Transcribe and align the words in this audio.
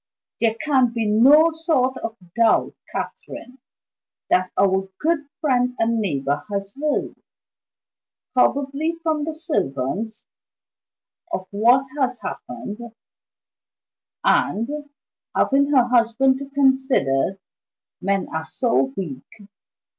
"There 0.39 0.55
can 0.65 0.93
be 0.93 1.05
no 1.05 1.51
sort 1.51 1.95
of 1.97 2.17
doubt, 2.35 2.73
Catherine, 2.91 3.59
that 4.31 4.49
our 4.57 4.89
good 4.99 5.27
friend 5.39 5.75
and 5.77 5.99
neighbor 5.99 6.43
has 6.51 6.73
heard, 6.73 7.21
probably 8.33 8.95
from 9.03 9.25
the 9.25 9.35
servants, 9.35 10.25
of 11.31 11.47
what 11.51 11.85
has 11.99 12.19
happened; 12.19 12.79
and 14.23 14.89
(having 15.35 15.67
her 15.69 15.83
husband 15.87 16.39
to 16.39 16.49
consider 16.49 17.37
men 18.01 18.27
are 18.33 18.43
so 18.43 18.95
weak!) 18.97 19.21